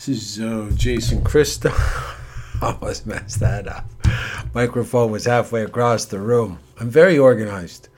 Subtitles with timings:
[0.00, 2.62] This is uh, Jason Christoff.
[2.62, 3.84] Almost messed that up.
[4.54, 6.58] Microphone was halfway across the room.
[6.78, 7.90] I'm very organized.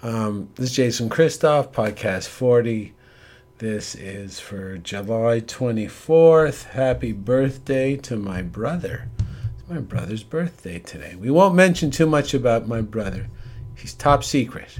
[0.00, 2.94] Um, this is Jason Christoff, podcast 40.
[3.58, 6.66] This is for July 24th.
[6.66, 9.08] Happy birthday to my brother.
[9.58, 11.16] It's my brother's birthday today.
[11.16, 13.26] We won't mention too much about my brother,
[13.74, 14.78] he's top secret.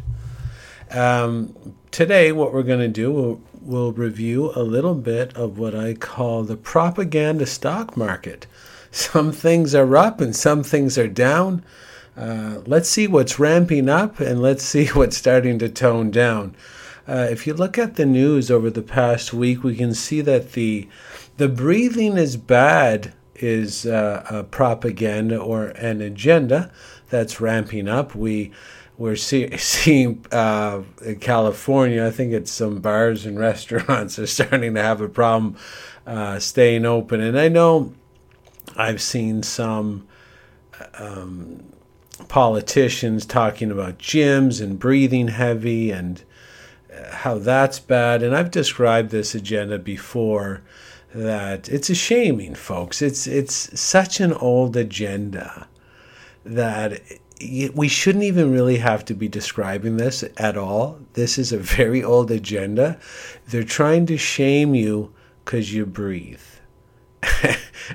[0.92, 5.75] Um, today, what we're going to do, we'll, we'll review a little bit of what
[5.75, 8.46] I call the propaganda stock market.
[8.91, 11.65] Some things are up and some things are down.
[12.16, 16.55] Uh, let's see what's ramping up and let's see what's starting to tone down.
[17.06, 20.52] Uh, if you look at the news over the past week, we can see that
[20.52, 20.88] the
[21.38, 26.70] the breathing is bad is uh, a propaganda or an agenda
[27.09, 28.15] that's ramping up.
[28.15, 28.52] We
[28.98, 34.74] we're see, seeing uh, in California, I think it's some bars and restaurants are starting
[34.74, 35.57] to have a problem
[36.07, 37.21] uh, staying open.
[37.21, 37.95] And I know
[38.77, 40.07] I've seen some
[40.95, 41.65] um,
[42.29, 46.23] politicians talking about gyms and breathing heavy and
[46.93, 48.23] uh, how that's bad.
[48.23, 50.62] And I've described this agenda before
[51.15, 53.01] that it's a shaming, folks.
[53.01, 55.66] It's it's such an old agenda
[56.45, 57.01] that
[57.74, 60.98] we shouldn't even really have to be describing this at all.
[61.12, 62.98] This is a very old agenda.
[63.48, 65.12] They're trying to shame you
[65.44, 66.41] because you breathe.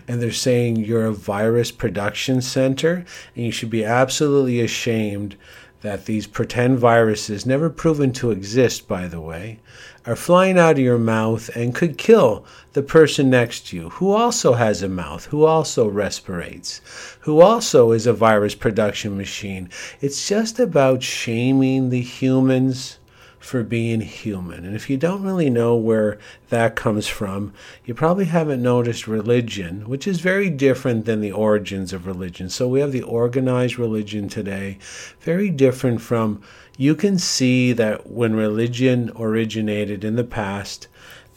[0.07, 3.05] and they're saying you're a virus production center,
[3.35, 5.35] and you should be absolutely ashamed
[5.81, 9.59] that these pretend viruses, never proven to exist, by the way,
[10.05, 14.11] are flying out of your mouth and could kill the person next to you, who
[14.11, 16.81] also has a mouth, who also respirates,
[17.21, 19.69] who also is a virus production machine.
[20.01, 22.99] It's just about shaming the humans
[23.39, 24.63] for being human.
[24.63, 26.17] And if you don't really know where
[26.47, 31.91] that comes from, you probably haven't noticed religion, which is very different than the origins
[31.91, 32.49] of religion.
[32.49, 34.79] So we have the organized religion today,
[35.19, 36.41] very different from.
[36.77, 40.87] You can see that when religion originated in the past,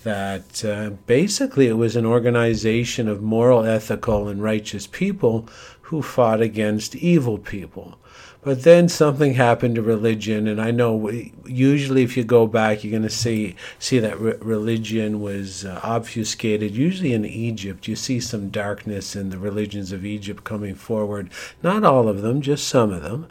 [0.03, 5.49] that uh, basically it was an organization of moral, ethical, and righteous people
[5.83, 7.99] who fought against evil people.
[8.47, 11.11] But then something happened to religion, and I know
[11.47, 15.81] usually if you go back, you're going to see see that re- religion was uh,
[15.83, 16.71] obfuscated.
[16.71, 21.29] Usually in Egypt, you see some darkness in the religions of Egypt coming forward.
[21.61, 23.27] Not all of them, just some of them.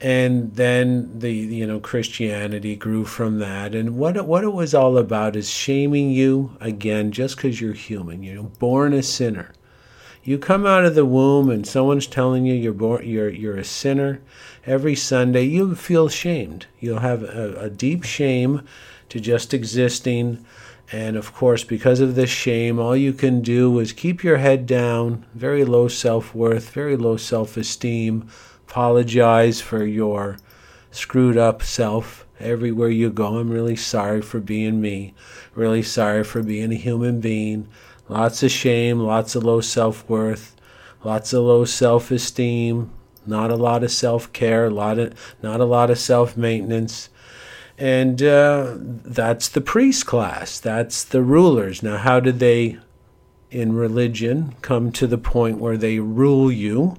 [0.00, 4.72] And then the you know Christianity grew from that, and what it, what it was
[4.72, 8.22] all about is shaming you again just because you're human.
[8.22, 9.52] You're born a sinner.
[10.26, 13.64] You come out of the womb and someone's telling you you're born, you're you're a
[13.64, 14.20] sinner.
[14.66, 16.66] Every Sunday you feel shamed.
[16.80, 18.62] You'll have a, a deep shame
[19.08, 20.44] to just existing.
[20.90, 24.66] And of course, because of this shame, all you can do is keep your head
[24.66, 28.28] down, very low self worth, very low self esteem,
[28.68, 30.38] apologize for your
[30.90, 33.38] screwed up self everywhere you go.
[33.38, 35.14] I'm really sorry for being me,
[35.54, 37.68] really sorry for being a human being.
[38.08, 40.54] Lots of shame, lots of low self worth,
[41.02, 42.90] lots of low self esteem,
[43.26, 47.08] not a lot of self care, lot of not a lot of self maintenance.
[47.78, 50.58] And uh, that's the priest class.
[50.58, 51.82] That's the rulers.
[51.82, 52.78] Now, how did they,
[53.50, 56.96] in religion, come to the point where they rule you?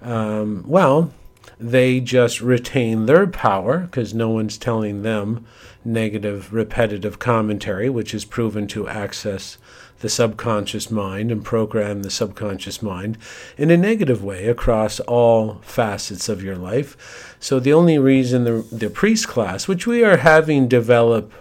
[0.00, 1.12] Um, well,
[1.58, 5.46] they just retain their power because no one's telling them
[5.84, 9.58] negative, repetitive commentary, which is proven to access
[10.04, 13.16] the subconscious mind and program the subconscious mind
[13.56, 17.34] in a negative way across all facets of your life.
[17.40, 21.32] So, the only reason the, the priest class, which we are having develop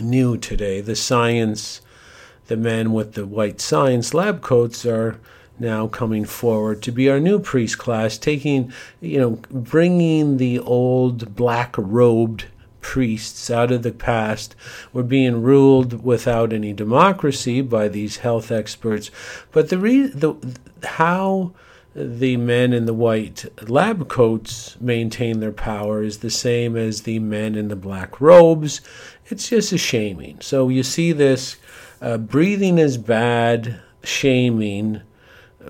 [0.00, 1.80] new today, the science,
[2.46, 5.18] the men with the white science lab coats are
[5.58, 11.34] now coming forward to be our new priest class, taking, you know, bringing the old
[11.34, 12.44] black robed
[12.84, 14.54] priests out of the past
[14.92, 19.10] were being ruled without any democracy by these health experts.
[19.52, 20.34] But the, re- the
[20.82, 21.54] how
[21.94, 27.18] the men in the white lab coats maintain their power is the same as the
[27.20, 28.82] men in the black robes.
[29.26, 30.42] It's just a shaming.
[30.42, 31.56] So you see this
[32.02, 35.00] uh, breathing is bad, shaming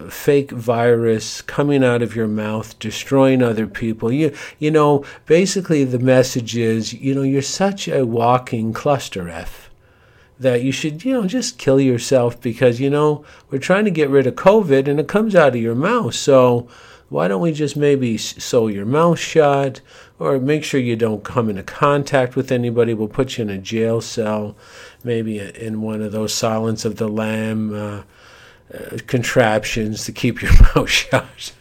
[0.09, 4.13] fake virus coming out of your mouth, destroying other people.
[4.13, 9.71] You, you know, basically the message is, you know, you're such a walking cluster F
[10.39, 14.11] that you should, you know, just kill yourself because, you know, we're trying to get
[14.11, 16.15] rid of COVID and it comes out of your mouth.
[16.15, 16.69] So
[17.09, 19.81] why don't we just maybe sew your mouth shut?
[20.19, 22.95] or make sure you don't come into contact with anybody.
[22.95, 24.57] We'll put you in a jail cell,
[25.03, 28.03] maybe in one of those Silence of the Lamb uh,
[28.73, 31.53] uh, contraptions to keep your mouth shut.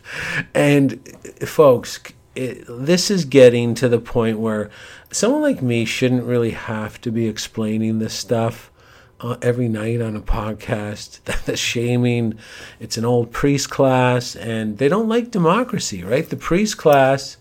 [0.54, 1.08] And
[1.42, 2.00] folks,
[2.36, 4.70] it, this is getting to the point where
[5.12, 8.72] someone like me shouldn't really have to be explaining this stuff
[9.20, 11.22] uh, every night on a podcast.
[11.46, 12.38] the shaming,
[12.80, 16.30] it's an old priest class, and they don't like democracy, right?
[16.30, 17.38] The priest class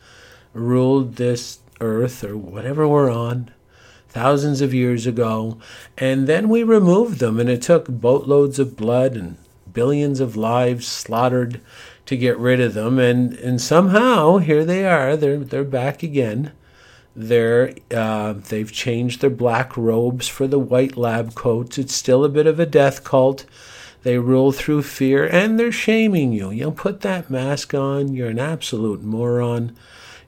[0.53, 3.51] ruled this earth or whatever we're on
[4.09, 5.59] thousands of years ago,
[5.97, 9.37] and then we removed them, and it took boatloads of blood and
[9.73, 11.61] billions of lives slaughtered
[12.07, 15.17] to get rid of them, and and somehow here they are.
[15.17, 16.53] They're they're back again.
[17.15, 21.79] They're uh, they've changed their black robes for the white lab coats.
[21.79, 23.45] It's still a bit of a death cult.
[24.03, 26.51] They rule through fear, and they're shaming you.
[26.51, 28.15] You know, put that mask on.
[28.15, 29.77] You're an absolute moron.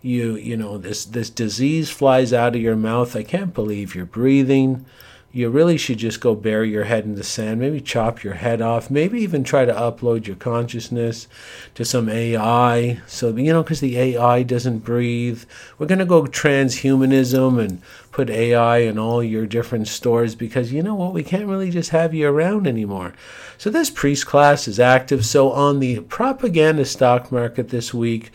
[0.00, 3.17] You you know this this disease flies out of your mouth.
[3.17, 4.85] I can't believe you're breathing
[5.34, 8.62] you really should just go bury your head in the sand, maybe chop your head
[8.62, 11.26] off, maybe even try to upload your consciousness
[11.75, 13.00] to some AI.
[13.08, 15.42] So, you know, because the AI doesn't breathe.
[15.76, 17.82] We're going to go transhumanism and
[18.12, 21.90] put AI in all your different stores because, you know what, we can't really just
[21.90, 23.12] have you around anymore.
[23.58, 25.26] So, this priest class is active.
[25.26, 28.30] So, on the propaganda stock market this week,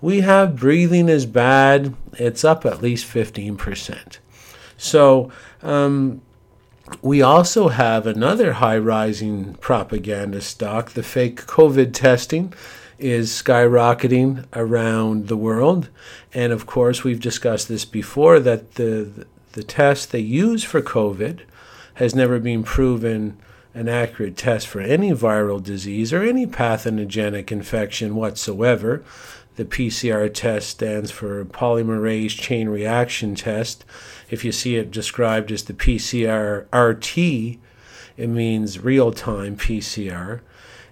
[0.00, 1.96] we have breathing is bad.
[2.12, 4.18] It's up at least 15%.
[4.76, 6.20] So, um,
[7.00, 10.90] we also have another high rising propaganda stock.
[10.90, 12.52] The fake COVID testing
[12.98, 15.88] is skyrocketing around the world.
[16.32, 21.40] And of course, we've discussed this before that the, the test they use for COVID
[21.94, 23.38] has never been proven
[23.72, 29.04] an accurate test for any viral disease or any pathogenic infection whatsoever.
[29.56, 33.84] The PCR test stands for polymerase chain reaction test.
[34.34, 37.60] If you see it described as the PCR RT,
[38.16, 40.40] it means real time PCR.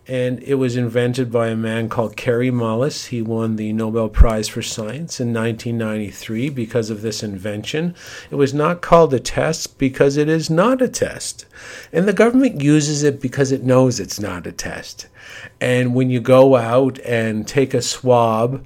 [0.07, 3.09] And it was invented by a man called Kary Mullis.
[3.09, 7.97] He won the Nobel Prize for Science in 1993 because of this invention.
[8.31, 11.45] It was not called a test because it is not a test.
[11.93, 15.09] And the government uses it because it knows it's not a test.
[15.61, 18.65] And when you go out and take a swab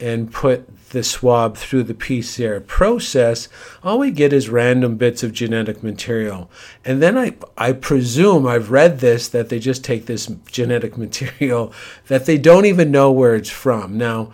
[0.00, 3.48] and put the swab through the PCR process,
[3.82, 6.50] all we get is random bits of genetic material.
[6.84, 11.72] And then I, I presume, I've read this, that they just take this genetic material
[12.06, 13.98] that they don't even know where it's from.
[13.98, 14.32] Now,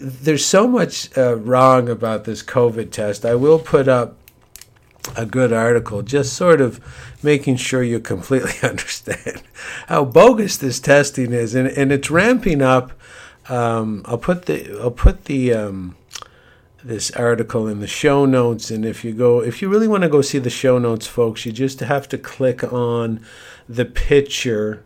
[0.00, 3.24] there's so much uh, wrong about this COVID test.
[3.24, 4.16] I will put up
[5.16, 6.80] a good article, just sort of
[7.22, 9.42] making sure you completely understand
[9.86, 12.92] how bogus this testing is, and, and it's ramping up.
[13.48, 15.96] Um, I'll put the I'll put the um,
[16.82, 20.08] this article in the show notes, and if you go, if you really want to
[20.08, 23.20] go see the show notes, folks, you just have to click on
[23.68, 24.84] the picture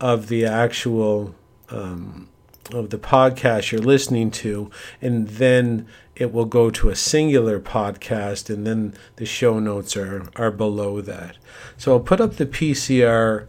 [0.00, 1.34] of the actual
[1.70, 2.28] um,
[2.72, 4.70] of the podcast you're listening to,
[5.00, 10.28] and then it will go to a singular podcast, and then the show notes are,
[10.36, 11.36] are below that.
[11.76, 13.46] So I'll put up the PCR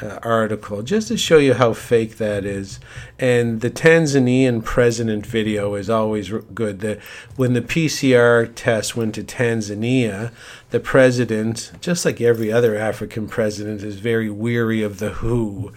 [0.00, 2.80] uh, article just to show you how fake that is.
[3.18, 6.80] And the Tanzanian president video is always good.
[6.80, 7.00] The,
[7.36, 10.32] when the PCR test went to Tanzania,
[10.70, 15.72] the president, just like every other African president, is very weary of the WHO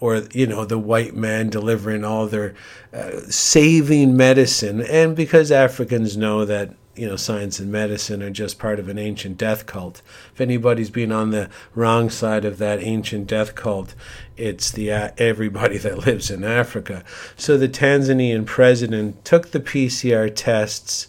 [0.00, 2.54] or, you know, the white man delivering all their
[2.92, 4.80] uh, saving medicine.
[4.80, 8.98] And because Africans know that you know, science and medicine are just part of an
[8.98, 10.02] ancient death cult.
[10.34, 13.94] If anybody's been on the wrong side of that ancient death cult,
[14.36, 17.04] it's the uh, everybody that lives in Africa.
[17.36, 21.08] So the Tanzanian president took the PCR tests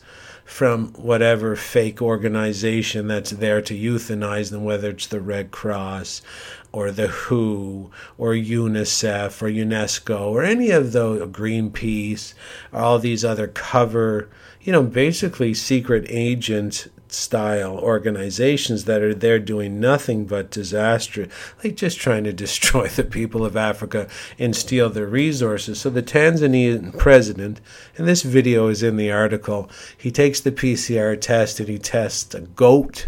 [0.49, 6.23] from whatever fake organization that's there to euthanize them, whether it's the Red Cross
[6.71, 12.33] or the WHO or UNICEF or UNESCO or any of the Greenpeace,
[12.73, 14.27] all these other cover
[14.61, 21.27] you know, basically secret agent style organizations that are there doing nothing but disaster,
[21.63, 25.79] like just trying to destroy the people of Africa and steal their resources.
[25.79, 27.61] So the Tanzanian president,
[27.97, 32.33] and this video is in the article, he takes the PCR test and he tests
[32.33, 33.07] a goat.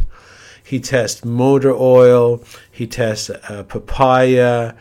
[0.63, 2.43] He tests motor oil.
[2.71, 4.75] He tests uh, papaya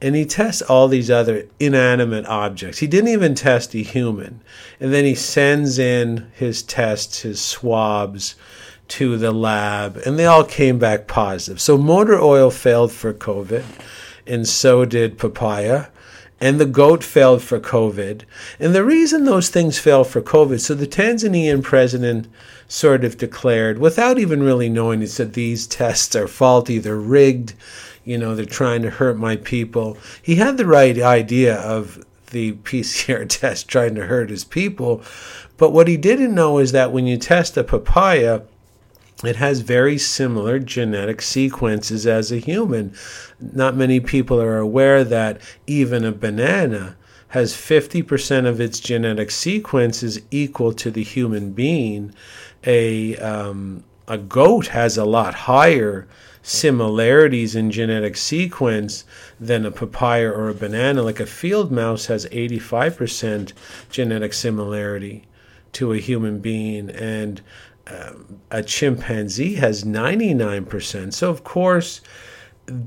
[0.00, 2.78] and he tests all these other inanimate objects.
[2.78, 4.42] He didn't even test a human.
[4.78, 8.34] And then he sends in his tests, his swabs
[8.88, 11.60] to the lab, and they all came back positive.
[11.60, 13.64] So motor oil failed for COVID,
[14.26, 15.86] and so did papaya.
[16.38, 18.22] and the goat failed for COVID.
[18.60, 22.28] And the reason those things failed for COVID, so the Tanzanian president
[22.68, 27.54] sort of declared, without even really knowing, he said these tests are faulty, they're rigged,
[28.04, 29.96] you know, they're trying to hurt my people.
[30.22, 35.02] He had the right idea of the PCR test trying to hurt his people.
[35.56, 38.42] But what he didn't know is that when you test a papaya,
[39.24, 42.94] it has very similar genetic sequences as a human.
[43.40, 46.96] Not many people are aware that even a banana
[47.28, 52.14] has 50% of its genetic sequences equal to the human being.
[52.64, 56.06] A, um, a goat has a lot higher
[56.42, 59.04] similarities in genetic sequence
[59.40, 61.02] than a papaya or a banana.
[61.02, 63.52] Like a field mouse has 85%
[63.90, 65.26] genetic similarity
[65.72, 67.42] to a human being, and
[68.50, 71.12] a chimpanzee has 99%.
[71.12, 72.00] So, of course,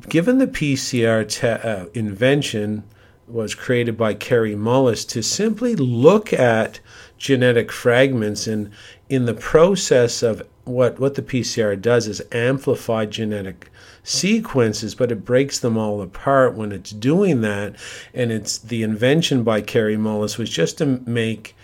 [0.10, 2.84] given the PCR te- uh, invention
[3.28, 6.80] was created by Kary Mullis to simply look at
[7.18, 8.72] genetic fragments and
[9.08, 13.70] in the process of what, what the PCR does is amplify genetic
[14.04, 17.76] sequences, but it breaks them all apart when it's doing that.
[18.14, 21.56] And it's the invention by Kary Mullis was just to make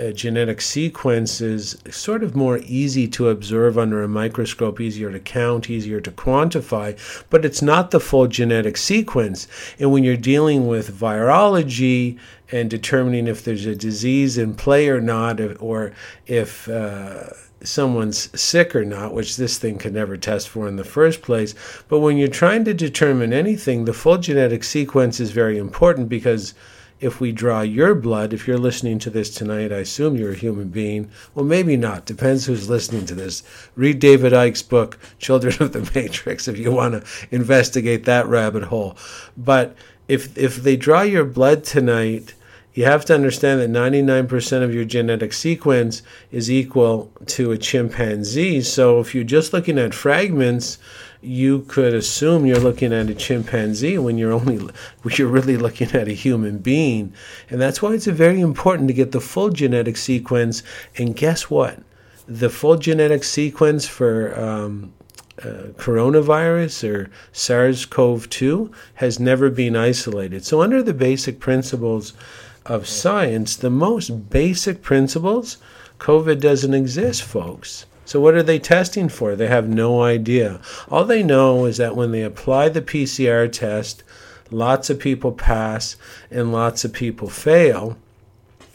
[0.00, 5.68] uh, genetic is sort of more easy to observe under a microscope, easier to count,
[5.68, 6.96] easier to quantify,
[7.28, 9.46] but it's not the full genetic sequence.
[9.78, 12.18] And when you're dealing with virology
[12.50, 15.92] and determining if there's a disease in play or not, or
[16.26, 17.24] if uh,
[17.62, 21.54] someone's sick or not, which this thing could never test for in the first place.
[21.88, 26.54] But when you're trying to determine anything, the full genetic sequence is very important because
[27.00, 30.36] if we draw your blood, if you're listening to this tonight, I assume you're a
[30.36, 31.10] human being.
[31.34, 32.04] Well, maybe not.
[32.04, 33.42] Depends who's listening to this.
[33.74, 38.64] Read David Icke's book, Children of the Matrix, if you want to investigate that rabbit
[38.64, 38.96] hole.
[39.36, 39.74] But
[40.08, 42.34] if if they draw your blood tonight,
[42.74, 48.62] you have to understand that 99% of your genetic sequence is equal to a chimpanzee.
[48.62, 50.78] So if you're just looking at fragments,
[51.22, 54.68] you could assume you're looking at a chimpanzee when you're only
[55.12, 57.12] you're really looking at a human being.
[57.48, 60.62] And that's why it's very important to get the full genetic sequence.
[60.96, 61.78] And guess what?
[62.26, 64.92] The full genetic sequence for um,
[65.42, 70.44] uh, coronavirus or SARS-CoV-2 has never been isolated.
[70.44, 72.14] So under the basic principles
[72.66, 75.56] of science the most basic principles
[75.98, 79.36] COVID doesn't exist folks so, what are they testing for?
[79.36, 80.60] They have no idea.
[80.88, 84.02] All they know is that when they apply the PCR test,
[84.50, 85.94] lots of people pass
[86.28, 87.96] and lots of people fail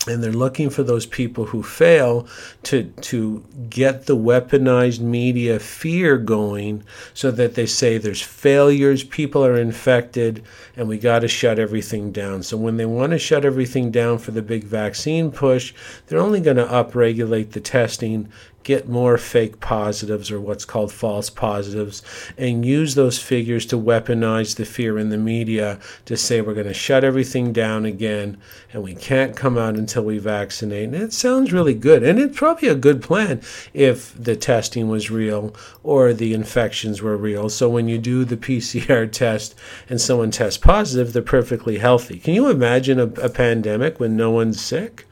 [0.07, 2.27] and they're looking for those people who fail
[2.63, 9.43] to to get the weaponized media fear going so that they say there's failures people
[9.43, 10.43] are infected
[10.77, 14.17] and we got to shut everything down so when they want to shut everything down
[14.17, 15.73] for the big vaccine push
[16.07, 18.31] they're only going to upregulate the testing
[18.65, 22.01] get more fake positives or what's called false positives
[22.35, 26.65] and use those figures to weaponize the fear in the media to say we're going
[26.65, 28.35] to shut everything down again
[28.73, 30.85] and we can't come out until we vaccinate.
[30.85, 32.01] And it sounds really good.
[32.01, 33.39] And it's probably a good plan
[33.71, 37.49] if the testing was real or the infections were real.
[37.49, 39.53] So when you do the PCR test
[39.87, 42.17] and someone tests positive, they're perfectly healthy.
[42.17, 45.05] Can you imagine a, a pandemic when no one's sick?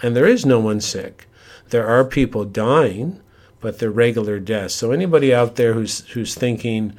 [0.00, 1.26] And there is no one sick
[1.72, 3.20] there are people dying,
[3.60, 4.74] but they're regular deaths.
[4.74, 6.94] So anybody out there who's who's thinking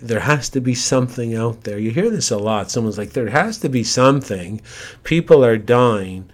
[0.00, 1.78] there has to be something out there.
[1.78, 2.70] You hear this a lot.
[2.70, 4.60] Someone's like, there has to be something.
[5.04, 6.28] People are dying.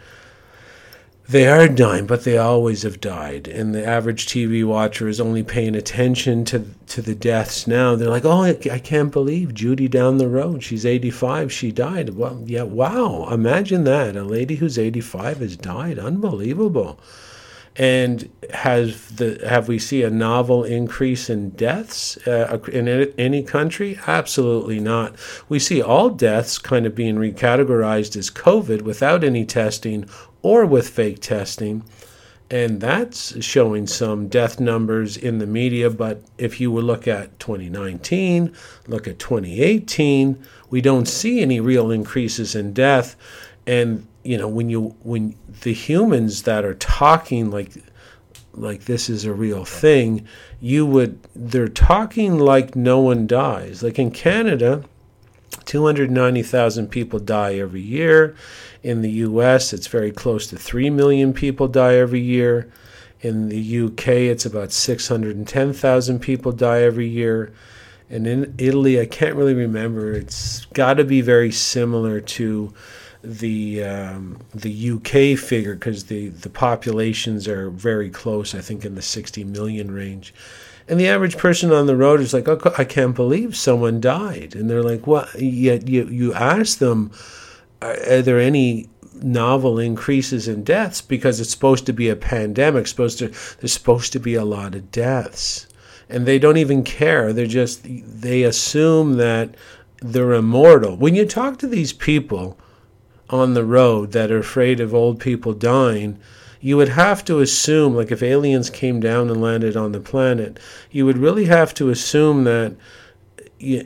[1.29, 3.47] They are dying, but they always have died.
[3.47, 7.95] And the average TV watcher is only paying attention to to the deaths now.
[7.95, 10.63] They're like, oh, I, I can't believe Judy down the road.
[10.63, 11.53] She's 85.
[11.53, 12.11] She died.
[12.11, 13.29] Well, yeah, wow.
[13.31, 14.17] Imagine that.
[14.17, 15.99] A lady who's 85 has died.
[15.99, 16.99] Unbelievable.
[17.77, 22.87] And has the have we see a novel increase in deaths uh, in
[23.17, 23.99] any country?
[24.07, 25.17] Absolutely not.
[25.49, 30.07] We see all deaths kind of being recategorized as COVID without any testing
[30.43, 31.85] or with fake testing.
[32.51, 35.89] And that's showing some death numbers in the media.
[35.89, 38.55] But if you would look at 2019,
[38.89, 43.17] look at 2018, we don't see any real increases in death.
[43.67, 47.71] And you know when you when the humans that are talking like
[48.55, 50.27] like this is a real thing
[50.61, 53.83] you would they're talking like no one dies.
[53.83, 54.85] Like in canada
[55.65, 58.35] 290,000 people die every year.
[58.83, 62.71] In the US it's very close to 3 million people die every year.
[63.21, 67.53] In the UK it's about 610,000 people die every year.
[68.11, 70.13] And in Italy, I can't really remember.
[70.13, 72.75] It's got to be very similar to
[73.23, 78.55] the um, the UK figure because the the populations are very close.
[78.55, 80.35] I think in the 60 million range.
[80.89, 84.57] And the average person on the road is like, oh, I can't believe someone died.
[84.57, 85.41] And they're like, what?
[85.41, 87.13] Yet you, you ask them,
[87.81, 88.89] are, are there any
[89.23, 93.29] novel increases in deaths because it's supposed to be a pandemic supposed to
[93.61, 95.67] there's supposed to be a lot of deaths
[96.09, 99.55] and they don't even care they're just they assume that
[100.01, 102.59] they're immortal when you talk to these people
[103.33, 106.19] on the road that are afraid of old people dying
[106.61, 110.61] you would have to assume like if aliens came down and landed on the planet
[110.91, 112.75] you would really have to assume that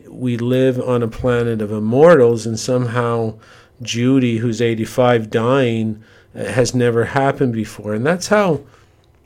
[0.09, 3.35] we live on a planet of immortals and somehow
[3.83, 6.03] Judy, who's 85, dying
[6.35, 7.95] uh, has never happened before.
[7.95, 8.63] And that's how,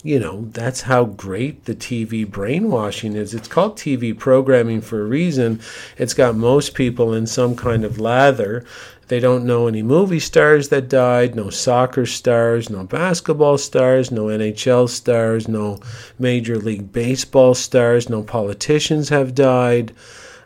[0.03, 3.35] you know, that's how great the TV brainwashing is.
[3.35, 5.61] It's called TV programming for a reason.
[5.99, 8.65] It's got most people in some kind of lather.
[9.11, 14.27] They don't know any movie stars that died, no soccer stars, no basketball stars, no
[14.27, 15.81] NHL stars, no
[16.17, 19.93] Major League Baseball stars, no politicians have died.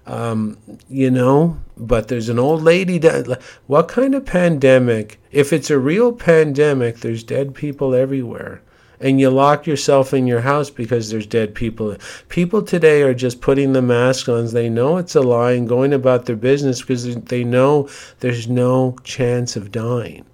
[0.06, 0.56] Um,
[0.88, 3.42] you know, but there's an old lady that.
[3.66, 5.20] What kind of pandemic?
[5.30, 8.62] If it's a real pandemic, there's dead people everywhere.
[9.00, 11.96] And you lock yourself in your house because there's dead people.
[12.28, 14.46] People today are just putting the mask on.
[14.46, 17.88] They know it's a lie and going about their business because they know
[18.20, 20.24] there's no chance of dying.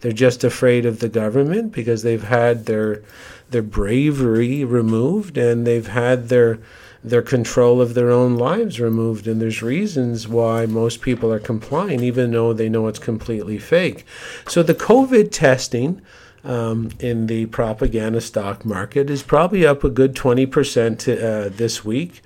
[0.00, 3.02] They're just afraid of the government because they've had their
[3.50, 6.58] their bravery removed and they've had their
[7.02, 9.26] their control of their own lives removed.
[9.26, 14.04] And there's reasons why most people are complying, even though they know it's completely fake.
[14.46, 16.02] So the COVID testing.
[16.44, 21.84] Um, in the propaganda stock market is probably up a good 20% to, uh, this
[21.84, 22.22] week.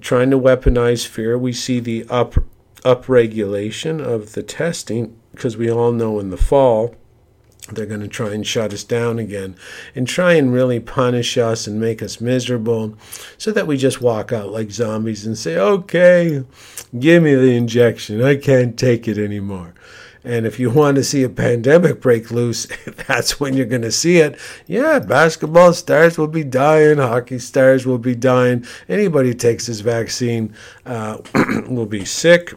[0.00, 2.36] Trying to weaponize fear, we see the up
[2.82, 6.94] upregulation of the testing because we all know in the fall
[7.72, 9.54] they're going to try and shut us down again
[9.94, 12.96] and try and really punish us and make us miserable
[13.38, 16.44] so that we just walk out like zombies and say, okay,
[16.98, 18.22] give me the injection.
[18.22, 19.74] I can't take it anymore.
[20.22, 22.66] And if you want to see a pandemic break loose,
[23.06, 24.38] that's when you're going to see it.
[24.66, 28.66] Yeah, basketball stars will be dying, hockey stars will be dying.
[28.88, 31.18] Anybody takes this vaccine uh,
[31.68, 32.54] will be sick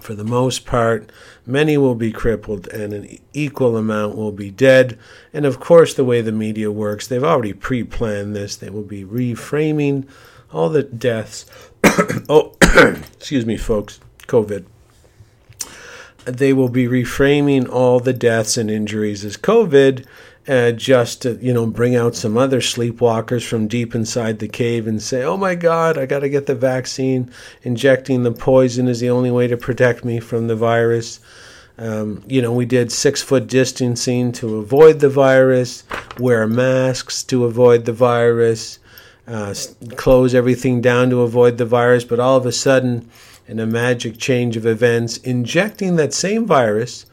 [0.00, 1.10] for the most part.
[1.46, 4.98] Many will be crippled, and an equal amount will be dead.
[5.32, 8.56] And of course, the way the media works, they've already pre planned this.
[8.56, 10.06] They will be reframing
[10.52, 11.46] all the deaths.
[12.28, 12.56] oh,
[13.16, 14.66] excuse me, folks, COVID.
[16.26, 20.04] They will be reframing all the deaths and injuries as COVID
[20.48, 24.86] uh, just to you know bring out some other sleepwalkers from deep inside the cave
[24.86, 27.30] and say, "Oh my God, I got to get the vaccine.
[27.62, 31.20] Injecting the poison is the only way to protect me from the virus."
[31.78, 35.84] Um, you know, we did six foot distancing to avoid the virus,
[36.18, 38.78] wear masks to avoid the virus,
[39.26, 39.54] uh,
[39.96, 42.04] close everything down to avoid the virus.
[42.04, 43.10] But all of a sudden,
[43.46, 47.06] in a magic change of events, injecting that same virus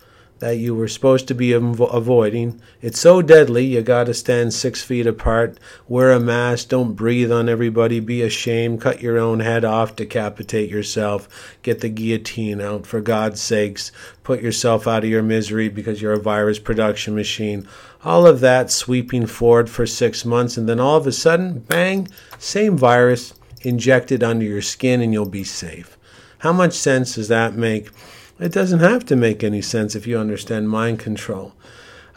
[0.44, 2.60] that you were supposed to be avo- avoiding.
[2.82, 7.32] It's so deadly, you got to stand six feet apart, wear a mask, don't breathe
[7.32, 12.86] on everybody, be ashamed, cut your own head off, decapitate yourself, get the guillotine out,
[12.86, 13.94] for God's sakes,
[14.24, 17.66] put yourself out of your misery because you're a virus production machine.
[18.04, 22.10] All of that sweeping forward for six months, and then all of a sudden, bang,
[22.38, 25.98] same virus injected under your skin, and you'll be safe.
[26.44, 27.90] How much sense does that make?
[28.38, 31.54] It doesn't have to make any sense if you understand mind control.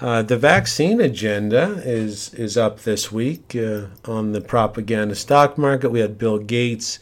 [0.00, 5.90] Uh, the vaccine agenda is is up this week uh, on the propaganda stock market.
[5.90, 6.98] We had Bill Gates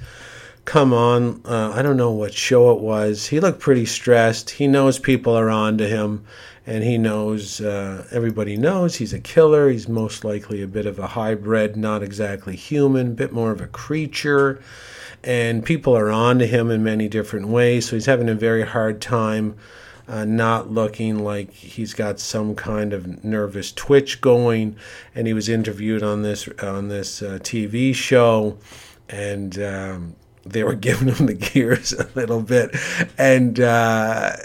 [0.67, 1.41] come on.
[1.47, 3.29] Uh, I don't know what show it was.
[3.29, 4.51] He looked pretty stressed.
[4.51, 6.27] He knows people are on to him,
[6.67, 9.71] and he knows uh, everybody knows he's a killer.
[9.71, 13.67] He's most likely a bit of a hybrid, not exactly human, bit more of a
[13.67, 14.61] creature
[15.25, 17.89] and people are on to him in many different ways.
[17.89, 19.57] So he's having a very hard time
[20.07, 24.77] uh, not looking like he's got some kind of nervous twitch going.
[25.15, 28.59] And he was interviewed on this on this uh, TV show,
[29.09, 32.77] and um, they were giving him the gears a little bit.
[33.17, 34.37] And uh,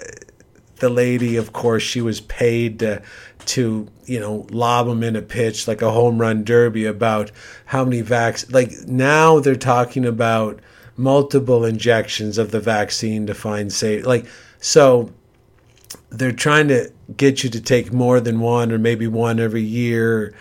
[0.79, 3.01] the lady, of course, she was paid to
[3.45, 7.31] to you know lob them in a pitch like a home run derby about
[7.65, 8.51] how many vax.
[8.53, 10.59] Like now they're talking about
[10.97, 14.05] multiple injections of the vaccine to find safe.
[14.05, 14.25] Like
[14.59, 15.11] so,
[16.09, 20.35] they're trying to get you to take more than one or maybe one every year,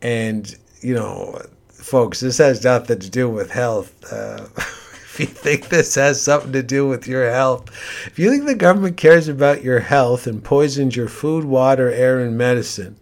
[0.00, 3.92] and you know, folks, this has nothing to do with health.
[4.12, 4.46] Uh,
[5.14, 7.70] if you think this has something to do with your health,
[8.06, 12.18] if you think the government cares about your health and poisons your food, water, air,
[12.18, 12.96] and medicine,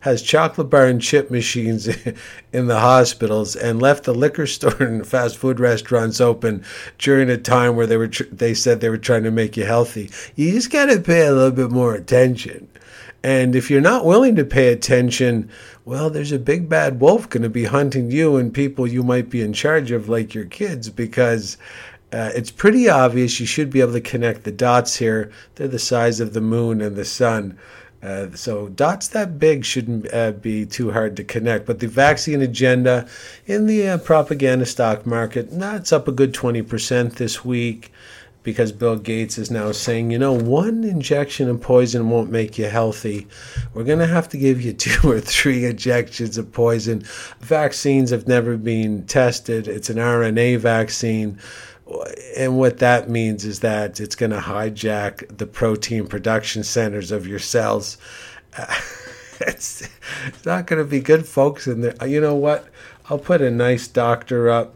[0.00, 1.88] has chocolate bar and chip machines
[2.52, 6.62] in the hospitals and left the liquor store and fast food restaurants open
[6.98, 9.64] during a time where they were tr- they said they were trying to make you
[9.64, 10.10] healthy.
[10.34, 12.68] You just got to pay a little bit more attention.
[13.26, 15.50] And if you're not willing to pay attention,
[15.84, 19.30] well, there's a big bad wolf going to be hunting you and people you might
[19.30, 21.56] be in charge of, like your kids, because
[22.12, 25.32] uh, it's pretty obvious you should be able to connect the dots here.
[25.56, 27.58] They're the size of the moon and the sun.
[28.00, 31.66] Uh, so dots that big shouldn't uh, be too hard to connect.
[31.66, 33.08] But the vaccine agenda
[33.44, 37.90] in the uh, propaganda stock market, it's up a good 20% this week
[38.46, 42.66] because Bill Gates is now saying, you know, one injection of poison won't make you
[42.66, 43.26] healthy.
[43.74, 47.02] We're going to have to give you two or three injections of poison.
[47.40, 49.66] Vaccines have never been tested.
[49.66, 51.40] It's an RNA vaccine.
[52.36, 57.26] And what that means is that it's going to hijack the protein production centers of
[57.26, 57.98] your cells.
[59.40, 59.88] it's,
[60.44, 61.66] not going to be good, folks.
[61.66, 62.68] And you know what?
[63.10, 64.75] I'll put a nice doctor up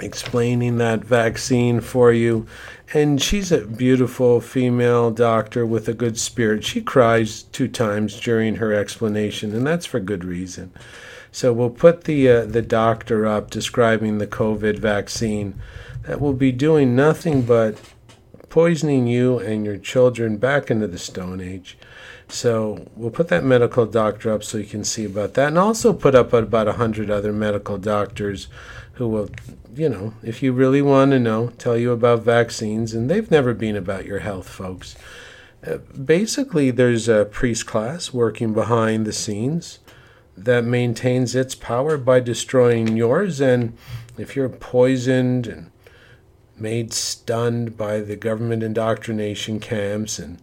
[0.00, 2.46] explaining that vaccine for you.
[2.92, 6.64] And she's a beautiful female doctor with a good spirit.
[6.64, 10.72] She cries two times during her explanation, and that's for good reason.
[11.32, 15.60] So we'll put the uh, the doctor up describing the COVID vaccine
[16.02, 17.76] that will be doing nothing but
[18.48, 21.76] poisoning you and your children back into the Stone Age.
[22.28, 25.92] So we'll put that medical doctor up so you can see about that, and also
[25.92, 28.46] put up about a hundred other medical doctors
[28.94, 29.30] who will,
[29.74, 33.54] you know, if you really want to know, tell you about vaccines, and they've never
[33.54, 34.96] been about your health, folks.
[35.66, 39.78] Uh, basically, there's a priest class working behind the scenes
[40.36, 43.76] that maintains its power by destroying yours, and
[44.16, 45.70] if you're poisoned and
[46.56, 50.40] made stunned by the government indoctrination camps and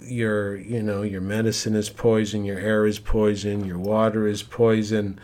[0.00, 5.18] your you know your medicine is poison your air is poison your water is poison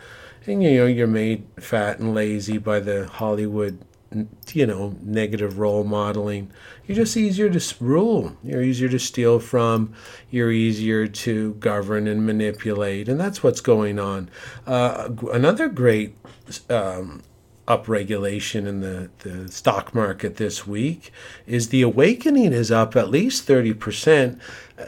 [0.47, 3.79] and you know you're made fat and lazy by the hollywood
[4.53, 6.51] you know negative role modeling.
[6.85, 8.37] You're just easier to rule.
[8.43, 9.93] You're easier to steal from.
[10.29, 13.09] You're easier to govern and manipulate.
[13.09, 14.29] And that's what's going on.
[14.65, 16.15] Uh, another great
[16.69, 17.23] um,
[17.67, 21.11] upregulation in the, the stock market this week
[21.47, 24.39] is the awakening is up at least 30%.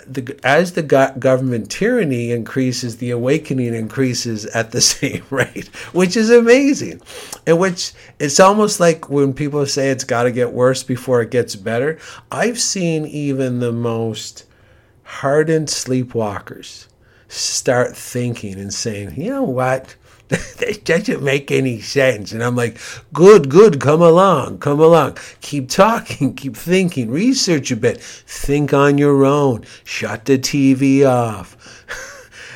[0.05, 6.15] The, as the go- government tyranny increases, the awakening increases at the same rate, which
[6.15, 7.01] is amazing.
[7.47, 11.31] And which it's almost like when people say it's got to get worse before it
[11.31, 11.97] gets better.
[12.31, 14.45] I've seen even the most
[15.03, 16.87] hardened sleepwalkers
[17.27, 19.95] start thinking and saying, you know what?
[20.59, 22.33] that doesn't make any sense.
[22.33, 22.77] And I'm like,
[23.13, 25.17] good, good, come along, come along.
[25.39, 31.55] Keep talking, keep thinking, research a bit, think on your own, shut the TV off.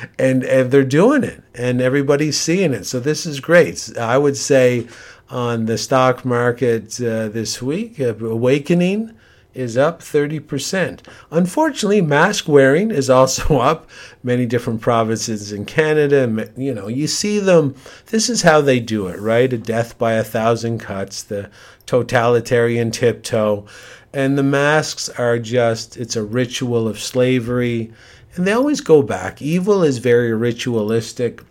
[0.18, 2.84] and, and they're doing it, and everybody's seeing it.
[2.84, 3.96] So this is great.
[3.98, 4.86] I would say
[5.30, 9.16] on the stock market uh, this week, uh, awakening
[9.54, 11.00] is up 30%.
[11.30, 13.88] Unfortunately, mask wearing is also up.
[14.22, 17.74] Many different provinces in Canada, you know, you see them.
[18.06, 19.52] This is how they do it, right?
[19.52, 21.50] A death by a thousand cuts, the
[21.86, 23.66] totalitarian tiptoe.
[24.12, 27.92] And the masks are just, it's a ritual of slavery.
[28.34, 29.40] And they always go back.
[29.40, 31.42] Evil is very ritualistic,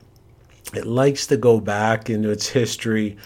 [0.73, 3.17] it likes to go back into its history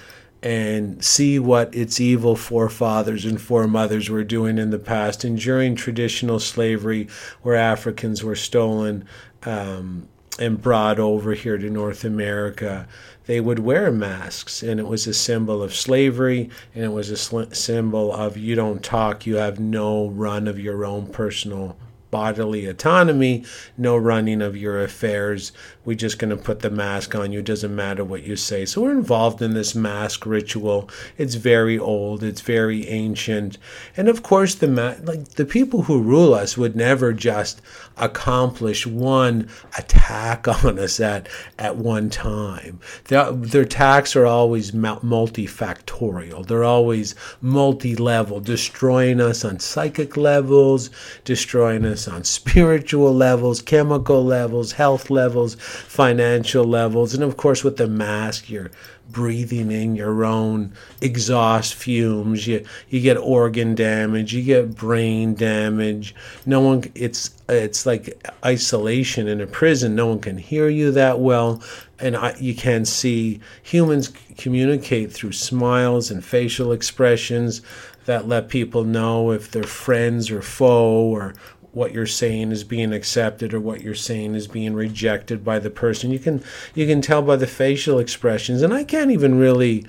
[0.46, 6.40] and see what its evil forefathers and foremothers were doing in the past, enduring traditional
[6.40, 7.08] slavery
[7.42, 9.08] where Africans were stolen
[9.42, 12.88] um, and brought over here to North America.
[13.26, 17.18] They would wear masks, and it was a symbol of slavery, and it was a
[17.18, 21.76] sl- symbol of you don't talk, you have no run of your own personal
[22.16, 23.44] bodily autonomy,
[23.78, 25.52] no running of your affairs.
[25.84, 27.40] We're just going to put the mask on you.
[27.40, 28.64] It doesn't matter what you say.
[28.64, 30.90] So we're involved in this mask ritual.
[31.18, 32.24] It's very old.
[32.24, 33.58] It's very ancient.
[33.98, 37.62] And of course, the ma- like the people who rule us would never just
[37.98, 41.28] accomplish one attack on us at
[41.58, 42.80] at one time.
[43.06, 46.46] Their, their attacks are always multifactorial.
[46.46, 50.90] They're always multi-level, destroying us on psychic levels,
[51.24, 57.78] destroying us on spiritual levels, chemical levels, health levels, financial levels, and of course, with
[57.78, 58.72] the mask, you're
[59.12, 62.48] breathing in your own exhaust fumes.
[62.48, 66.16] You you get organ damage, you get brain damage.
[66.46, 66.84] No one.
[66.96, 69.96] It's it's like isolation in a prison.
[69.96, 71.62] No one can hear you that well,
[72.00, 77.62] and I, you can see humans communicate through smiles and facial expressions
[78.06, 81.34] that let people know if they're friends or foe or
[81.76, 85.70] what you're saying is being accepted or what you're saying is being rejected by the
[85.70, 86.10] person.
[86.10, 86.42] You can
[86.74, 89.86] you can tell by the facial expressions, and I can't even really.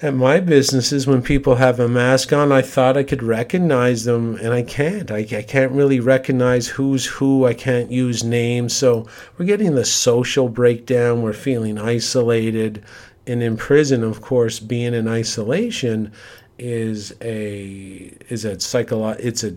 [0.00, 4.36] At my businesses, when people have a mask on, I thought I could recognize them,
[4.36, 5.10] and I can't.
[5.10, 7.44] I, I can't really recognize who's who.
[7.44, 8.76] I can't use names.
[8.76, 11.22] So we're getting the social breakdown.
[11.22, 12.84] We're feeling isolated.
[13.26, 16.12] And in prison, of course, being in isolation,
[16.58, 19.52] is a is a psycholo- it's a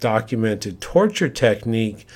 [0.00, 2.06] documented torture technique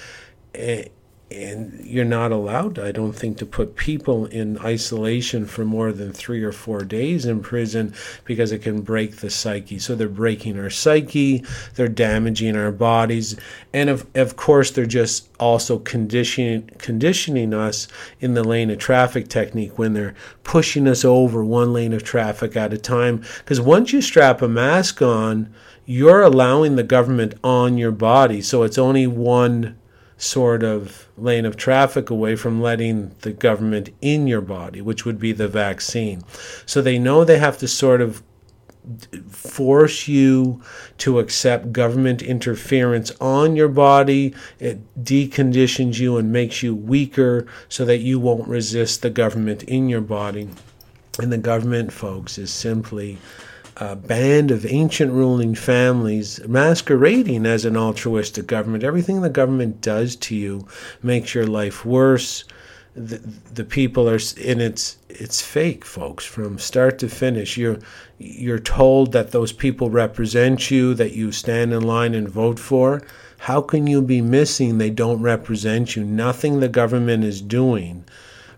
[0.55, 0.85] eh,
[1.31, 6.12] and you're not allowed, I don't think, to put people in isolation for more than
[6.12, 9.79] three or four days in prison because it can break the psyche.
[9.79, 11.45] So they're breaking our psyche,
[11.77, 13.37] they're damaging our bodies,
[13.73, 17.87] and of, of course, they're just also conditioning, conditioning us
[18.19, 22.57] in the lane of traffic technique when they're pushing us over one lane of traffic
[22.57, 23.23] at a time.
[23.38, 25.53] Because once you strap a mask on,
[25.87, 28.43] you're allowing the government on your body.
[28.43, 29.77] So it's only one
[30.21, 35.19] sort of lane of traffic away from letting the government in your body, which would
[35.19, 36.23] be the vaccine.
[36.67, 38.23] So they know they have to sort of
[39.31, 40.63] force you
[40.99, 44.35] to accept government interference on your body.
[44.59, 49.89] It deconditions you and makes you weaker so that you won't resist the government in
[49.89, 50.51] your body.
[51.19, 53.19] And the government, folks, is simply
[53.81, 58.85] a band of ancient ruling families masquerading as an altruistic government.
[58.85, 60.69] Everything the government does to you
[61.03, 62.45] makes your life worse.
[62.95, 63.16] The,
[63.55, 67.79] the people are and it's it's fake folks from start to finish you're
[68.19, 73.01] you're told that those people represent you that you stand in line and vote for
[73.38, 78.05] how can you be missing they don't represent you nothing the government is doing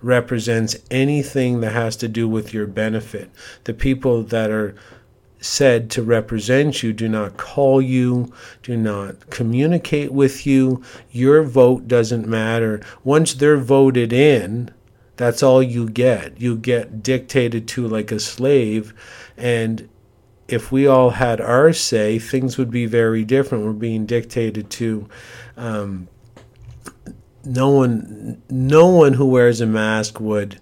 [0.00, 3.30] represents anything that has to do with your benefit
[3.64, 4.74] the people that are
[5.42, 10.83] said to represent you do not call you, do not communicate with you.
[11.11, 12.81] Your vote doesn't matter.
[13.05, 14.70] Once they're voted in,
[15.16, 16.40] that's all you get.
[16.40, 18.94] You get dictated to like a slave.
[19.37, 19.88] And
[20.48, 23.64] if we all had our say, things would be very different.
[23.64, 25.09] We're being dictated to.
[25.57, 26.09] Um,
[27.44, 30.61] no one, no one who wears a mask would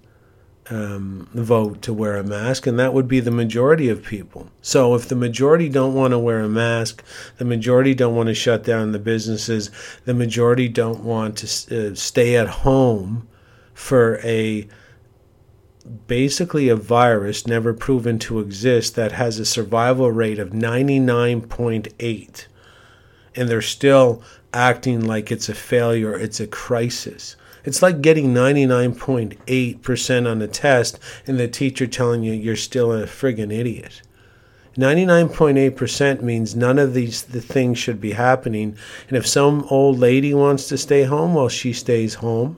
[0.69, 4.51] um, vote to wear a mask, and that would be the majority of people.
[4.63, 7.03] So, if the majority don't want to wear a mask,
[7.39, 9.71] the majority don't want to shut down the businesses,
[10.05, 13.27] the majority don't want to uh, stay at home
[13.75, 14.69] for a
[16.07, 22.47] basically a virus never proven to exist that has a survival rate of 99.8
[23.35, 27.37] and they're still acting like it's a failure, it's a crisis.
[27.65, 33.05] It's like getting 99.8% on a test and the teacher telling you you're still a
[33.05, 34.03] friggin' idiot.
[34.77, 38.77] 99.8% means none of these the things should be happening.
[39.09, 42.57] And if some old lady wants to stay home, well, she stays home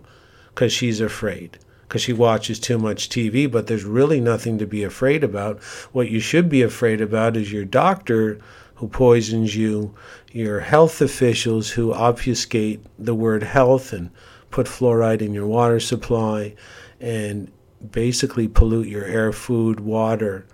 [0.55, 3.51] because she's afraid, because she watches too much TV.
[3.51, 5.62] But there's really nothing to be afraid about.
[5.93, 8.38] What you should be afraid about is your doctor
[8.75, 9.95] who poisons you,
[10.33, 14.11] your health officials who obfuscate the word health and
[14.53, 16.55] put fluoride in your water supply
[17.01, 17.51] and
[17.91, 20.47] basically pollute your air, food, water,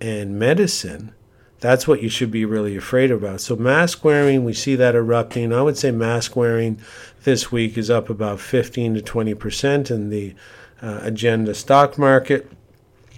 [0.00, 1.12] and medicine,
[1.60, 3.40] that's what you should be really afraid about.
[3.40, 5.52] So, mask wearing, we see that erupting.
[5.52, 6.80] I would say mask wearing
[7.24, 10.34] this week is up about 15 to 20% in the
[10.80, 12.50] uh, agenda stock market.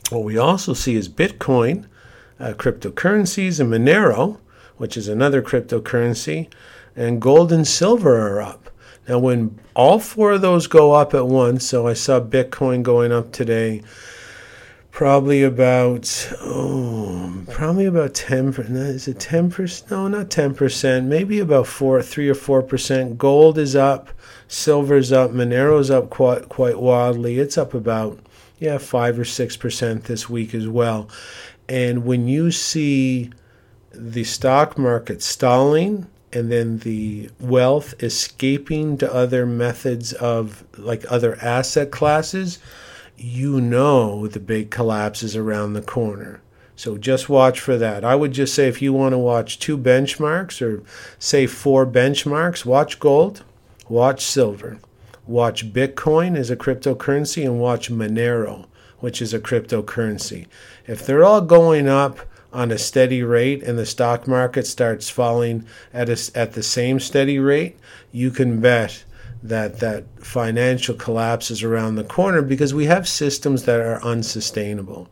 [0.09, 1.87] What we also see is Bitcoin,
[2.39, 4.39] uh, cryptocurrencies, and Monero,
[4.79, 6.51] which is another cryptocurrency,
[6.97, 8.60] and gold and silver are up.
[9.11, 13.11] Now, when all four of those go up at once, so I saw Bitcoin going
[13.11, 13.83] up today,
[14.93, 18.51] probably about oh, probably about ten.
[18.51, 19.91] Is it ten percent?
[19.91, 21.09] No, not ten percent.
[21.09, 23.19] Maybe about four, three or four percent.
[23.19, 24.11] Gold is up,
[24.47, 27.41] silver's up, Monero's up quite quite wildly.
[27.41, 28.21] It's up about
[28.61, 31.09] yeah five or six percent this week as well.
[31.69, 33.33] And when you see
[33.91, 41.37] the stock market stalling and then the wealth escaping to other methods of like other
[41.43, 42.59] asset classes,
[43.17, 46.41] you know the big collapse is around the corner.
[46.77, 48.05] So just watch for that.
[48.05, 50.83] I would just say if you want to watch two benchmarks or
[51.19, 53.45] say four benchmarks, watch gold,
[53.89, 54.79] watch silver,
[55.27, 58.67] watch Bitcoin as a cryptocurrency, and watch Monero,
[59.01, 60.47] which is a cryptocurrency.
[60.87, 62.21] If they're all going up
[62.53, 66.99] on a steady rate and the stock market starts falling at, a, at the same
[66.99, 67.79] steady rate,
[68.13, 69.05] you can bet
[69.43, 75.09] that that financial collapse is around the corner because we have systems that are unsustainable.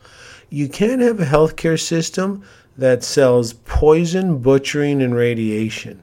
[0.50, 2.42] You can't have a healthcare system
[2.76, 6.02] that sells poison, butchering, and radiation.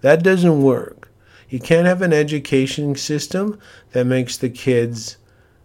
[0.00, 1.10] That doesn't work.
[1.48, 3.58] You can't have an education system
[3.92, 5.16] that makes the kids,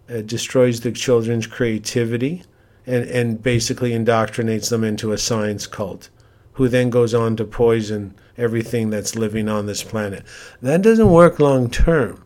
[0.10, 2.44] uh, destroys the children's creativity,
[2.92, 6.10] and, and basically indoctrinates them into a science cult,
[6.54, 10.24] who then goes on to poison everything that's living on this planet.
[10.62, 12.26] That doesn't work long term.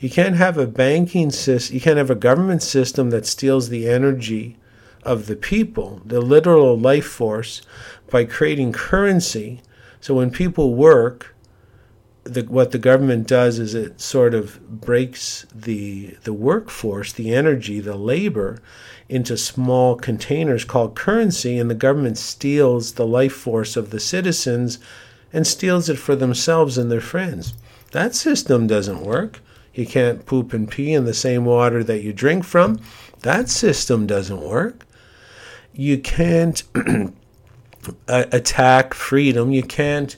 [0.00, 3.88] You can't have a banking system, you can't have a government system that steals the
[3.88, 4.56] energy
[5.04, 7.62] of the people, the literal life force,
[8.10, 9.60] by creating currency.
[10.00, 11.36] So when people work,
[12.24, 17.80] the, what the government does is it sort of breaks the the workforce, the energy,
[17.80, 18.60] the labor,
[19.10, 24.78] into small containers called currency, and the government steals the life force of the citizens
[25.32, 27.54] and steals it for themselves and their friends.
[27.92, 29.40] That system doesn't work.
[29.74, 32.80] You can't poop and pee in the same water that you drink from.
[33.20, 34.86] That system doesn't work
[35.72, 36.62] you can't
[38.08, 39.52] attack freedom.
[39.52, 40.16] You can't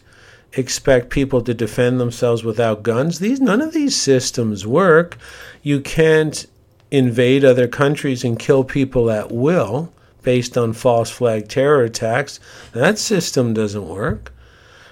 [0.55, 3.19] expect people to defend themselves without guns.
[3.19, 5.17] These none of these systems work.
[5.63, 6.47] You can't
[6.93, 12.39] invade other countries and kill people at will based on false flag terror attacks.
[12.73, 14.33] That system doesn't work.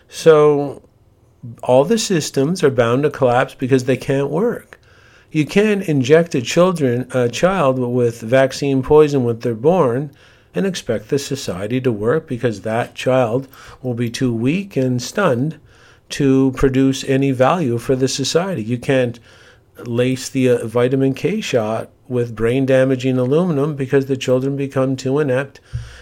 [0.08, 0.82] So
[1.62, 4.80] all the systems are bound to collapse because they can't work.
[5.30, 10.10] You can't inject a children a child with vaccine poison when they're born
[10.54, 13.46] and expect the society to work because that child
[13.82, 15.60] will be too weak and stunned
[16.08, 18.62] to produce any value for the society.
[18.64, 19.20] You can't
[19.84, 25.18] lace the uh, vitamin K shot with brain damaging aluminum because the children become too
[25.18, 25.60] inept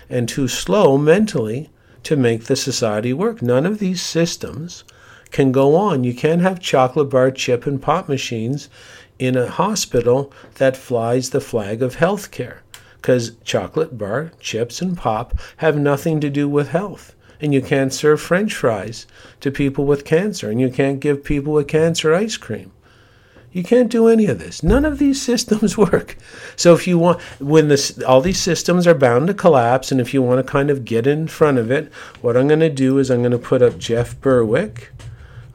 [0.09, 1.71] and too slow mentally
[2.05, 3.43] to make the society work.
[3.43, 4.85] None of these systems
[5.31, 6.05] can go on.
[6.05, 8.69] You can't have chocolate bar chip and pop machines
[9.19, 12.59] in a hospital that flies the flag of healthcare
[12.97, 17.15] because chocolate bar, chips, and pop have nothing to do with health.
[17.41, 19.07] And you can't serve french fries
[19.41, 22.73] to people with cancer, and you can't give people with cancer ice cream.
[23.53, 24.63] You can't do any of this.
[24.63, 26.17] None of these systems work.
[26.57, 30.13] So if you want, when this, all these systems are bound to collapse, and if
[30.13, 32.99] you want to kind of get in front of it, what I'm going to do
[32.99, 34.91] is I'm going to put up Jeff Berwick.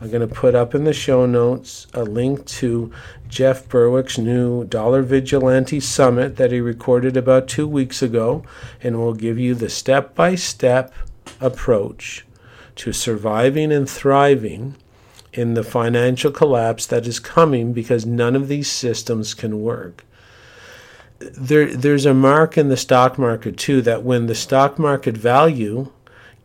[0.02, 2.92] I'm going to put up in the show notes a link to
[3.30, 8.44] Jeff Berwick's new Dollar Vigilante Summit that he recorded about two weeks ago,
[8.82, 10.94] and will give you the step by step
[11.40, 12.26] approach
[12.76, 14.76] to surviving and thriving
[15.34, 20.06] in the financial collapse that is coming because none of these systems can work.
[21.20, 25.92] There, there's a mark in the stock market too that when the stock market value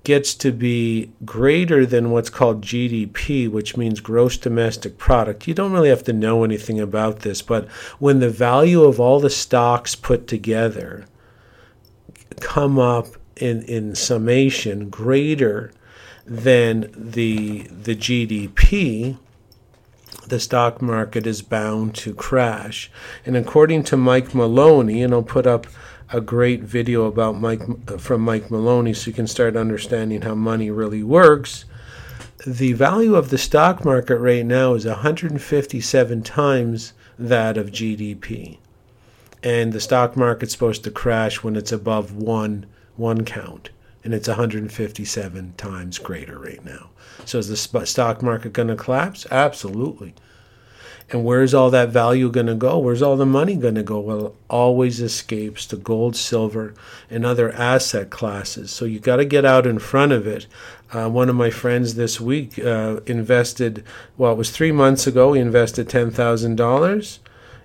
[0.04, 5.46] gets to be greater than what's called GDP, which means gross domestic product.
[5.46, 9.20] You don't really have to know anything about this, but when the value of all
[9.20, 11.04] the stocks put together
[12.40, 15.72] come up in, in summation greater
[16.28, 19.16] than the the GDP,
[20.26, 22.90] the stock market is bound to crash.
[23.24, 25.66] And according to Mike Maloney, and I'll put up
[26.12, 30.70] a great video about Mike from Mike Maloney so you can start understanding how money
[30.70, 31.64] really works.
[32.46, 38.58] The value of the stock market right now is 157 times that of GDP.
[39.42, 43.70] And the stock market's supposed to crash when it's above one one count
[44.04, 46.90] and it's 157 times greater right now.
[47.24, 49.26] So is the stock market going to collapse?
[49.30, 50.14] Absolutely.
[51.10, 52.78] And where's all that value going to go?
[52.78, 53.98] Where's all the money going to go?
[53.98, 56.74] Well, it always escapes to gold, silver,
[57.08, 58.70] and other asset classes.
[58.70, 60.46] So you got to get out in front of it.
[60.92, 63.84] Uh, one of my friends this week uh, invested,
[64.18, 67.18] well, it was three months ago, he invested $10,000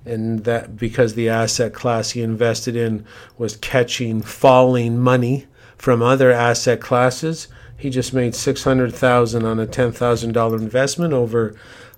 [0.05, 3.05] and that because the asset class he invested in
[3.37, 7.47] was catching falling money from other asset classes
[7.83, 11.53] he just made 600000 on a $10000 investment over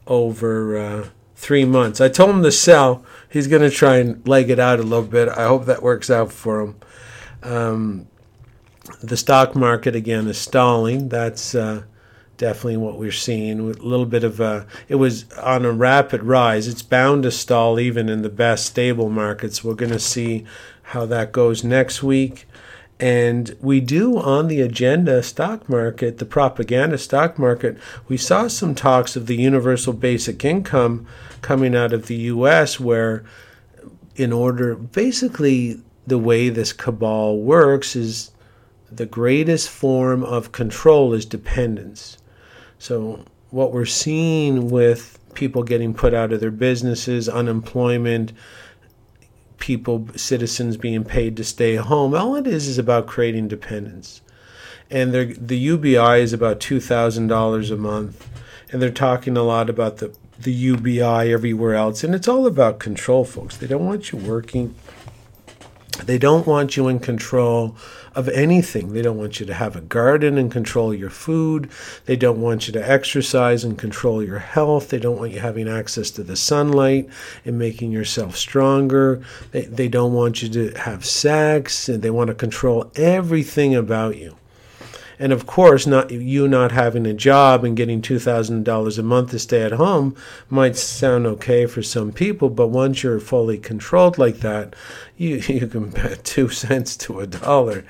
[0.07, 2.01] over uh, three months.
[2.01, 3.05] I told him to sell.
[3.29, 5.29] He's going to try and leg it out a little bit.
[5.29, 6.75] I hope that works out for him.
[7.43, 8.07] Um,
[9.03, 11.09] the stock market again is stalling.
[11.09, 11.83] That's uh,
[12.37, 13.59] definitely what we're seeing.
[13.59, 16.67] A little bit of a, it was on a rapid rise.
[16.67, 19.63] It's bound to stall even in the best stable markets.
[19.63, 20.45] We're going to see
[20.81, 22.47] how that goes next week.
[22.99, 27.77] And we do on the agenda stock market, the propaganda stock market,
[28.07, 31.05] we saw some talks of the universal basic income
[31.41, 33.25] coming out of the US where
[34.15, 38.31] in order basically the way this cabal works is
[38.91, 42.17] the greatest form of control is dependence.
[42.79, 48.31] So what we're seeing with people getting put out of their businesses, unemployment,
[49.65, 52.13] people, citizens being paid to stay home.
[52.13, 54.21] All it is is about creating dependence.
[54.91, 58.29] And the UBI is about $2,000 a month.
[58.71, 62.03] And they're talking a lot about the, the UBI everywhere else.
[62.03, 63.57] And it's all about control, folks.
[63.57, 64.75] They don't want you working
[66.03, 67.75] they don't want you in control
[68.15, 68.93] of anything.
[68.93, 71.69] They don't want you to have a garden and control your food.
[72.05, 74.89] They don't want you to exercise and control your health.
[74.89, 77.09] They don't want you having access to the sunlight
[77.43, 79.21] and making yourself stronger.
[79.51, 81.89] They, they don't want you to have sex.
[81.89, 84.35] And they want to control everything about you.
[85.17, 89.03] And of course, not you not having a job and getting two thousand dollars a
[89.03, 90.15] month to stay at home
[90.49, 94.75] might sound okay for some people, but once you're fully controlled like that,
[95.17, 97.85] you you can bet two cents to a dollar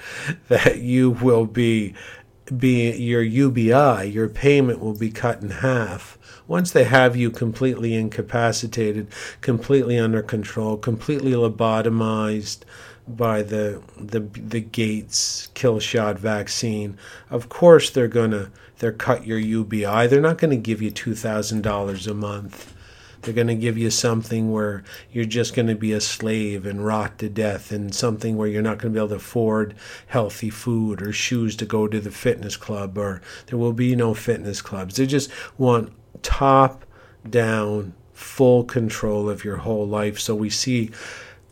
[0.48, 1.94] that you will be
[2.58, 6.18] be your UBI, your payment will be cut in half.
[6.48, 9.08] Once they have you completely incapacitated,
[9.42, 12.60] completely under control, completely lobotomized,
[13.08, 16.98] by the the the Gates kill shot vaccine,
[17.30, 20.08] of course they're gonna they're cut your UBI.
[20.08, 22.74] They're not gonna give you two thousand dollars a month.
[23.26, 27.30] They're to give you something where you're just to be a slave and rot to
[27.30, 29.76] death, and something where you're not to be able to afford
[30.08, 34.14] healthy food or shoes to go to the fitness club, or there will be no
[34.14, 34.98] fitness clubs.
[34.98, 35.92] They just want
[36.22, 36.86] top
[37.28, 40.20] down, full control of your whole life.
[40.20, 40.92] So we see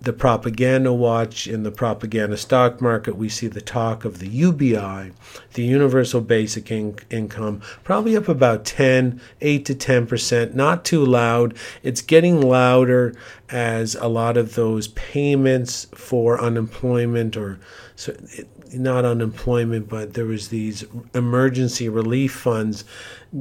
[0.04, 5.14] the propaganda watch in the propaganda stock market, we see the talk of the UBI,
[5.54, 11.56] the universal basic in- income, probably up about 10, 8 to 10%, not too loud.
[11.84, 13.16] It's getting louder
[13.50, 17.60] as a lot of those payments for unemployment or
[17.96, 20.84] so it, not unemployment, but there was these
[21.14, 22.84] emergency relief funds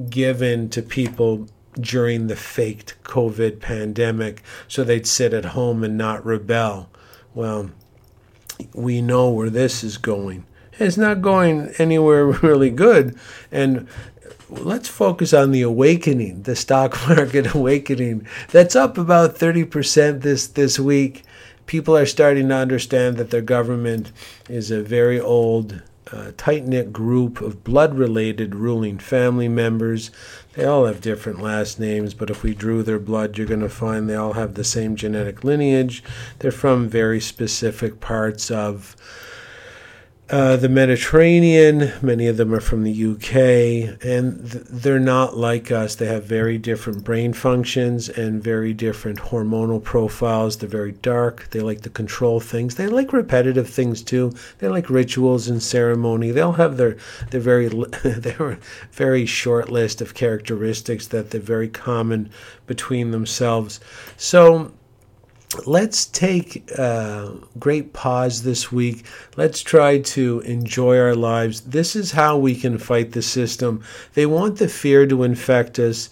[0.08, 1.48] given to people
[1.80, 6.90] during the faked COVID pandemic so they'd sit at home and not rebel.
[7.34, 7.70] Well,
[8.74, 10.44] we know where this is going.
[10.78, 13.18] It's not going anywhere really good.
[13.50, 13.88] And
[14.48, 18.26] let's focus on the awakening, the stock market awakening.
[18.50, 21.24] That's up about 30% this, this week.
[21.66, 24.12] People are starting to understand that their government
[24.48, 25.82] is a very old,
[26.12, 30.10] uh, tight knit group of blood related ruling family members
[30.54, 33.70] they all have different last names, but if we drew their blood, you're going to
[33.70, 36.04] find they all have the same genetic lineage.
[36.40, 38.94] They're from very specific parts of
[40.32, 41.92] uh, the Mediterranean.
[42.00, 45.94] Many of them are from the UK, and th- they're not like us.
[45.94, 50.56] They have very different brain functions and very different hormonal profiles.
[50.56, 51.48] They're very dark.
[51.50, 52.76] They like to control things.
[52.76, 54.32] They like repetitive things too.
[54.58, 56.30] They like rituals and ceremony.
[56.30, 56.96] They'll have their
[57.30, 57.68] their very
[58.02, 58.58] their
[58.90, 62.30] very short list of characteristics that they're very common
[62.66, 63.80] between themselves.
[64.16, 64.72] So
[65.66, 69.05] let's take a great pause this week.
[69.36, 71.62] Let's try to enjoy our lives.
[71.62, 73.82] This is how we can fight the system.
[74.14, 76.11] They want the fear to infect us.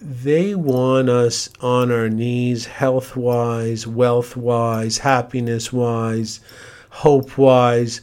[0.00, 6.40] They want us on our knees, health wise, wealth wise, happiness wise,
[6.90, 8.00] hope wise.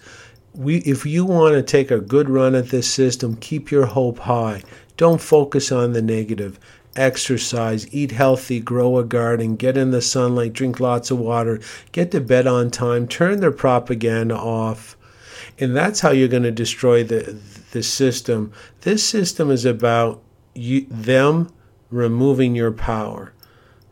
[0.54, 4.20] We, if you want to take a good run at this system, keep your hope
[4.20, 4.64] high.
[4.98, 6.60] Don't focus on the negative
[6.96, 11.60] exercise, eat healthy, grow a garden, get in the sunlight, drink lots of water,
[11.92, 14.96] get to bed on time, turn their propaganda off.
[15.60, 17.38] And that's how you're going to destroy the,
[17.72, 18.52] the system.
[18.82, 20.22] This system is about
[20.54, 21.52] you, them
[21.90, 23.34] removing your power.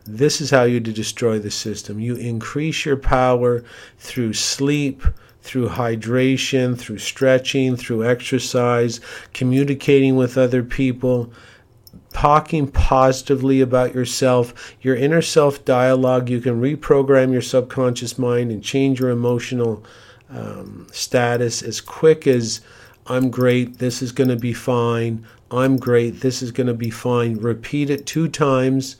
[0.04, 2.00] This is how you destroy the system.
[2.00, 3.62] You increase your power
[3.98, 5.04] through sleep,
[5.42, 9.00] through hydration, through stretching, through exercise,
[9.32, 11.32] communicating with other people
[12.12, 16.28] talking positively about yourself, your inner self dialogue.
[16.28, 19.84] You can reprogram your subconscious mind and change your emotional
[20.30, 22.60] um, status as quick as
[23.06, 26.90] I'm great, this is going to be fine, I'm great, this is going to be
[26.90, 27.36] fine.
[27.36, 28.96] Repeat it two times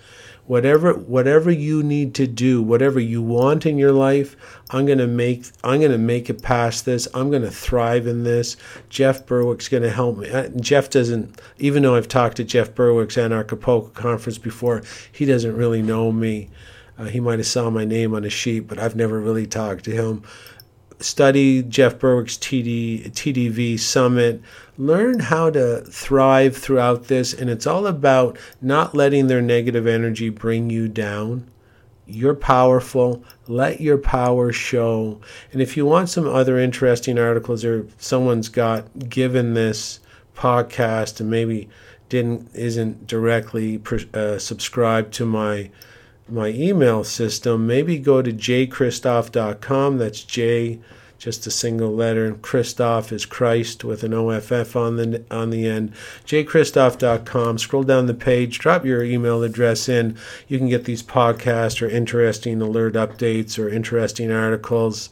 [0.46, 4.34] whatever whatever you need to do whatever you want in your life
[4.70, 7.06] i'm going to make i'm going to make it past this.
[7.14, 8.56] I'm going to thrive in this.
[8.88, 10.28] Jeff berwick's going to help me.
[10.60, 14.82] Jeff doesn't even though i've talked to jeff berwick's anarchapulco conference before
[15.12, 16.50] he doesn't really know me.
[16.98, 19.84] Uh, he might have saw my name on a sheet but i've never really talked
[19.84, 20.22] to him
[21.02, 24.40] study Jeff Berwick's TD, TDV Summit.
[24.78, 27.32] Learn how to thrive throughout this.
[27.32, 31.48] And it's all about not letting their negative energy bring you down.
[32.06, 33.22] You're powerful.
[33.46, 35.20] Let your power show.
[35.52, 40.00] And if you want some other interesting articles or someone's got given this
[40.34, 41.68] podcast and maybe
[42.08, 43.80] didn't isn't directly
[44.12, 45.70] uh, subscribed to my
[46.28, 49.98] my email system, maybe go to jchristoff.com.
[49.98, 50.78] That's J,
[51.18, 52.26] just a single letter.
[52.26, 55.92] And Christoff is Christ with an OFF on the on the end.
[56.26, 57.58] jchristoff.com.
[57.58, 60.16] Scroll down the page, drop your email address in.
[60.48, 65.10] You can get these podcasts or interesting alert updates or interesting articles.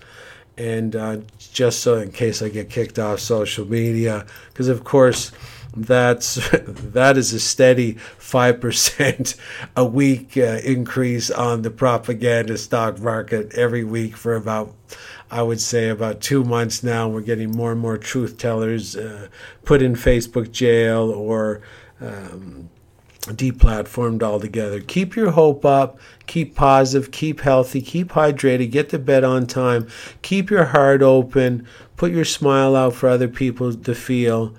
[0.57, 5.33] And uh, just so in case I get kicked off social media, because of course
[5.77, 6.35] that's
[6.67, 9.35] that is a steady five percent
[9.77, 14.75] a week uh, increase on the propaganda stock market every week for about
[15.31, 17.09] I would say about two months now.
[17.09, 19.29] We're getting more and more truth tellers uh,
[19.65, 21.63] put in Facebook jail or.
[22.01, 22.71] Um,
[23.25, 24.81] deplatformed altogether.
[24.81, 29.87] Keep your hope up, keep positive, keep healthy, keep hydrated, get to bed on time,
[30.23, 31.67] keep your heart open,
[31.99, 34.55] put your smile out for other people to feel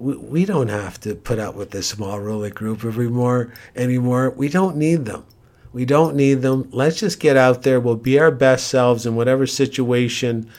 [0.00, 3.52] we, we don't have to put up with this small ruler group anymore.
[3.76, 5.24] Anymore, we don't need them.
[5.72, 6.68] We don't need them.
[6.72, 7.78] Let's just get out there.
[7.78, 10.50] We'll be our best selves in whatever situation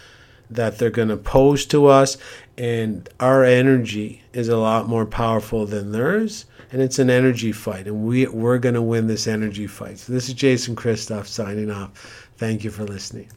[0.50, 2.18] that they're going to pose to us.
[2.58, 6.46] And our energy is a lot more powerful than theirs.
[6.72, 7.88] And it's an energy fight.
[7.88, 9.98] And we, we're going to win this energy fight.
[10.00, 12.30] So this is Jason Christoff signing off.
[12.38, 13.32] Thank you for listening.